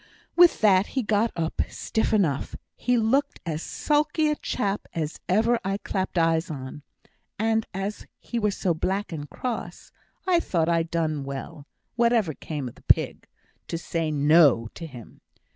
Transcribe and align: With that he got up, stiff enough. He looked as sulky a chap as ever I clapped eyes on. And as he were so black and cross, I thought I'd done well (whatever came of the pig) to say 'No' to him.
With 0.35 0.61
that 0.61 0.87
he 0.97 1.03
got 1.03 1.31
up, 1.35 1.61
stiff 1.69 2.11
enough. 2.11 2.55
He 2.75 2.97
looked 2.97 3.39
as 3.45 3.61
sulky 3.61 4.29
a 4.31 4.35
chap 4.35 4.87
as 4.95 5.19
ever 5.29 5.59
I 5.63 5.77
clapped 5.77 6.17
eyes 6.17 6.49
on. 6.49 6.81
And 7.37 7.67
as 7.71 8.07
he 8.17 8.39
were 8.39 8.49
so 8.49 8.73
black 8.73 9.11
and 9.11 9.29
cross, 9.29 9.91
I 10.25 10.39
thought 10.39 10.67
I'd 10.69 10.89
done 10.89 11.23
well 11.23 11.67
(whatever 11.97 12.33
came 12.33 12.67
of 12.67 12.73
the 12.73 12.81
pig) 12.81 13.27
to 13.67 13.77
say 13.77 14.09
'No' 14.09 14.69
to 14.73 14.87
him. 14.87 15.21